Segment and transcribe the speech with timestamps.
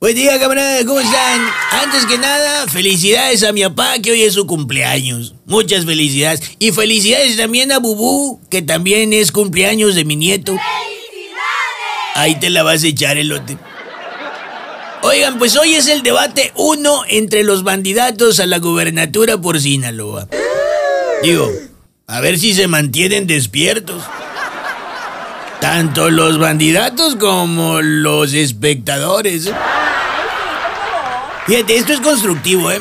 [0.00, 1.40] Buen día, camarada, ¿cómo están?
[1.72, 5.34] Antes que nada, felicidades a mi papá que hoy es su cumpleaños.
[5.44, 6.40] Muchas felicidades.
[6.60, 10.52] Y felicidades también a Bubú, que también es cumpleaños de mi nieto.
[10.52, 12.14] ¡Felicidades!
[12.14, 13.58] Ahí te la vas a echar, elote.
[15.02, 20.28] Oigan, pues hoy es el debate uno entre los candidatos a la gubernatura por Sinaloa.
[21.24, 21.50] Digo,
[22.06, 24.04] a ver si se mantienen despiertos.
[25.60, 29.50] Tanto los candidatos como los espectadores.
[31.48, 32.78] Fíjate, esto es constructivo, ¿eh?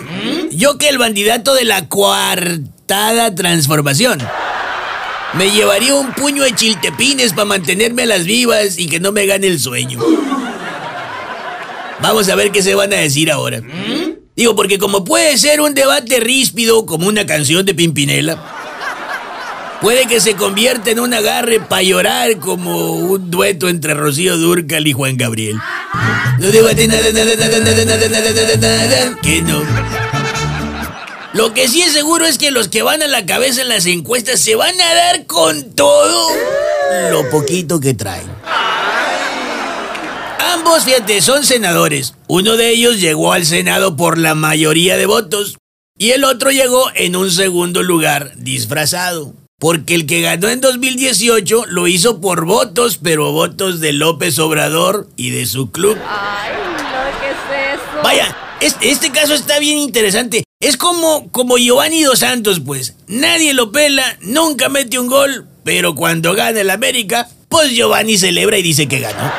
[0.52, 4.20] Yo que el bandidato de la coartada transformación.
[5.36, 9.26] Me llevaría un puño de chiltepines para mantenerme a las vivas y que no me
[9.26, 10.00] gane el sueño.
[12.02, 13.62] Vamos a ver qué se van a decir ahora.
[14.36, 18.57] Digo, porque como puede ser un debate ríspido como una canción de Pimpinela,
[19.82, 24.88] Puede que se convierta en un agarre para llorar como un dueto entre Rocío Durcal
[24.88, 25.58] y Juan Gabriel.
[26.40, 26.68] No debo
[29.22, 29.62] que no.
[31.34, 33.86] Lo que sí es seguro es que los que van a la cabeza en las
[33.86, 36.32] encuestas se van a dar con todo
[37.12, 38.28] lo poquito que traen.
[40.54, 42.16] Ambos, fíjate, son senadores.
[42.28, 45.58] Uno de ellos llegó al Senado por la mayoría de votos
[46.00, 49.36] y el otro llegó en un segundo lugar disfrazado.
[49.60, 55.08] Porque el que ganó en 2018 lo hizo por votos, pero votos de López Obrador
[55.16, 55.98] y de su club.
[56.08, 58.04] Ay, no, ¿qué es eso?
[58.04, 60.44] Vaya, este, este caso está bien interesante.
[60.60, 62.94] Es como, como Giovanni Dos Santos, pues.
[63.08, 68.60] Nadie lo pela, nunca mete un gol, pero cuando gana el América, pues Giovanni celebra
[68.60, 69.34] y dice que ganó.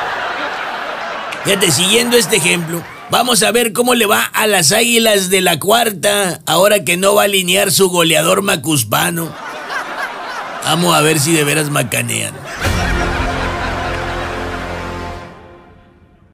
[1.45, 5.59] Fíjate, siguiendo este ejemplo, vamos a ver cómo le va a las águilas de la
[5.59, 9.33] cuarta, ahora que no va a alinear su goleador macuspano.
[10.63, 12.33] Vamos a ver si de veras macanean.